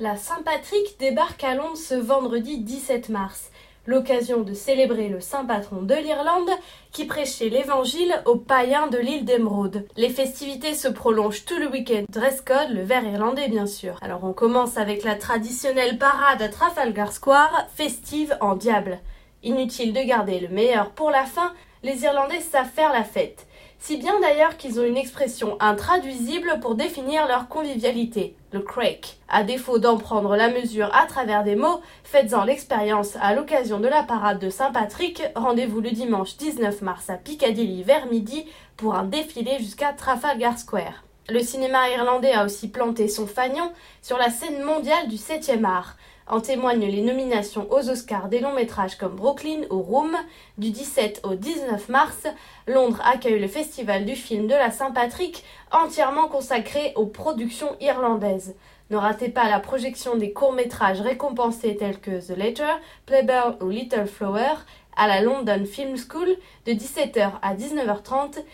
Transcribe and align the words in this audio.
La 0.00 0.16
Saint-Patrick 0.16 0.96
débarque 1.00 1.42
à 1.42 1.56
Londres 1.56 1.76
ce 1.76 1.96
vendredi 1.96 2.58
17 2.58 3.08
mars, 3.08 3.50
l'occasion 3.84 4.42
de 4.42 4.54
célébrer 4.54 5.08
le 5.08 5.20
saint 5.20 5.44
patron 5.44 5.82
de 5.82 5.94
l'Irlande 5.96 6.50
qui 6.92 7.04
prêchait 7.04 7.48
l'évangile 7.48 8.14
aux 8.24 8.36
païens 8.36 8.86
de 8.86 8.98
l'île 8.98 9.24
d'Emeraude. 9.24 9.88
Les 9.96 10.10
festivités 10.10 10.74
se 10.74 10.86
prolongent 10.86 11.44
tout 11.44 11.58
le 11.58 11.68
week-end, 11.68 12.04
dress 12.10 12.42
code, 12.42 12.70
le 12.70 12.82
vert 12.82 13.02
irlandais 13.02 13.48
bien 13.48 13.66
sûr. 13.66 13.98
Alors 14.00 14.22
on 14.22 14.32
commence 14.32 14.76
avec 14.76 15.02
la 15.02 15.16
traditionnelle 15.16 15.98
parade 15.98 16.42
à 16.42 16.48
Trafalgar 16.48 17.10
Square, 17.10 17.66
festive 17.74 18.38
en 18.40 18.54
diable. 18.54 19.00
Inutile 19.42 19.92
de 19.92 20.06
garder 20.06 20.38
le 20.38 20.48
meilleur 20.48 20.90
pour 20.90 21.10
la 21.10 21.24
fin, 21.24 21.52
les 21.82 22.04
Irlandais 22.04 22.40
savent 22.40 22.70
faire 22.70 22.92
la 22.92 23.02
fête. 23.02 23.47
Si 23.80 23.96
bien 23.96 24.18
d'ailleurs 24.20 24.56
qu'ils 24.56 24.80
ont 24.80 24.84
une 24.84 24.96
expression 24.96 25.56
intraduisible 25.60 26.58
pour 26.60 26.74
définir 26.74 27.26
leur 27.28 27.48
convivialité, 27.48 28.34
le 28.52 28.60
crake. 28.60 29.18
À 29.28 29.44
défaut 29.44 29.78
d'en 29.78 29.96
prendre 29.96 30.36
la 30.36 30.50
mesure 30.50 30.90
à 30.94 31.06
travers 31.06 31.44
des 31.44 31.54
mots, 31.54 31.80
faites-en 32.02 32.44
l'expérience 32.44 33.16
à 33.20 33.34
l'occasion 33.34 33.78
de 33.78 33.88
la 33.88 34.02
parade 34.02 34.40
de 34.40 34.50
Saint-Patrick. 34.50 35.22
Rendez-vous 35.36 35.80
le 35.80 35.90
dimanche 35.90 36.36
19 36.36 36.82
mars 36.82 37.08
à 37.08 37.14
Piccadilly 37.14 37.82
vers 37.84 38.06
midi 38.06 38.46
pour 38.76 38.94
un 38.94 39.04
défilé 39.04 39.58
jusqu'à 39.58 39.92
Trafalgar 39.92 40.58
Square. 40.58 41.04
Le 41.30 41.40
cinéma 41.40 41.90
irlandais 41.90 42.32
a 42.32 42.44
aussi 42.44 42.68
planté 42.68 43.06
son 43.06 43.26
fanion 43.26 43.72
sur 44.02 44.18
la 44.18 44.30
scène 44.30 44.62
mondiale 44.62 45.08
du 45.08 45.16
7e 45.16 45.64
art. 45.64 45.96
En 46.30 46.40
témoignent 46.40 46.86
les 46.86 47.00
nominations 47.00 47.66
aux 47.72 47.88
Oscars 47.88 48.28
des 48.28 48.40
longs 48.40 48.54
métrages 48.54 48.96
comme 48.98 49.16
Brooklyn 49.16 49.62
ou 49.70 49.80
Room. 49.80 50.14
Du 50.58 50.70
17 50.70 51.22
au 51.24 51.34
19 51.34 51.88
mars, 51.88 52.26
Londres 52.66 53.00
accueille 53.02 53.38
le 53.38 53.48
festival 53.48 54.04
du 54.04 54.14
film 54.14 54.46
de 54.46 54.52
la 54.52 54.70
Saint-Patrick, 54.70 55.42
entièrement 55.72 56.28
consacré 56.28 56.92
aux 56.96 57.06
productions 57.06 57.74
irlandaises. 57.80 58.54
Ne 58.90 58.98
ratez 58.98 59.30
pas 59.30 59.48
la 59.48 59.58
projection 59.58 60.16
des 60.16 60.34
courts-métrages 60.34 61.00
récompensés 61.00 61.76
tels 61.76 61.98
que 61.98 62.20
The 62.20 62.36
Letter, 62.36 62.74
Playboy 63.06 63.56
ou 63.62 63.70
Little 63.70 64.06
Flower 64.06 64.54
à 64.96 65.08
la 65.08 65.22
London 65.22 65.64
Film 65.64 65.96
School 65.96 66.36
de 66.66 66.72
17h 66.72 67.32
à 67.40 67.54
19h30. 67.54 68.44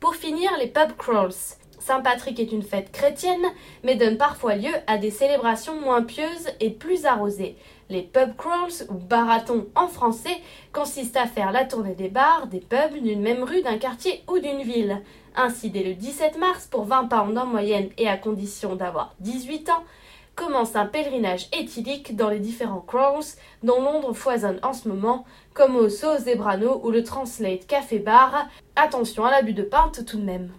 Pour 0.00 0.14
finir, 0.14 0.50
les 0.58 0.68
pub 0.68 0.96
crawls. 0.96 1.58
Saint-Patrick 1.84 2.38
est 2.38 2.52
une 2.52 2.62
fête 2.62 2.92
chrétienne, 2.92 3.44
mais 3.82 3.96
donne 3.96 4.16
parfois 4.16 4.54
lieu 4.54 4.70
à 4.86 4.98
des 4.98 5.10
célébrations 5.10 5.80
moins 5.80 6.02
pieuses 6.02 6.48
et 6.60 6.70
plus 6.70 7.06
arrosées. 7.06 7.56
Les 7.90 8.02
pub 8.02 8.36
crawls, 8.36 8.86
ou 8.88 8.94
baratons 8.94 9.66
en 9.74 9.88
français, 9.88 10.40
consistent 10.72 11.16
à 11.16 11.26
faire 11.26 11.50
la 11.50 11.64
tournée 11.64 11.96
des 11.96 12.08
bars, 12.08 12.46
des 12.46 12.60
pubs, 12.60 13.02
d'une 13.02 13.20
même 13.20 13.42
rue, 13.42 13.62
d'un 13.62 13.78
quartier 13.78 14.22
ou 14.28 14.38
d'une 14.38 14.62
ville. 14.62 15.02
Ainsi, 15.34 15.70
dès 15.70 15.82
le 15.82 15.94
17 15.94 16.38
mars, 16.38 16.68
pour 16.70 16.84
20 16.84 17.06
pounds 17.06 17.36
en 17.36 17.46
moyenne 17.46 17.90
et 17.98 18.08
à 18.08 18.16
condition 18.16 18.76
d'avoir 18.76 19.14
18 19.18 19.70
ans, 19.70 19.82
commence 20.36 20.76
un 20.76 20.86
pèlerinage 20.86 21.48
éthylique 21.52 22.14
dans 22.14 22.28
les 22.28 22.38
différents 22.38 22.84
crawls 22.86 23.34
dont 23.64 23.82
Londres 23.82 24.14
foisonne 24.14 24.60
en 24.62 24.72
ce 24.72 24.88
moment, 24.88 25.24
comme 25.52 25.74
au 25.74 25.88
Sauce 25.88 26.22
Zebrano 26.22 26.80
ou 26.84 26.92
le 26.92 27.02
Translate 27.02 27.66
Café 27.66 27.98
Bar. 27.98 28.46
Attention 28.76 29.24
à 29.24 29.32
l'abus 29.32 29.52
de 29.52 29.64
pinte 29.64 30.04
tout 30.06 30.18
de 30.18 30.24
même. 30.24 30.52